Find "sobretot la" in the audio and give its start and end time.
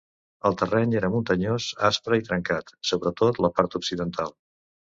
2.93-3.55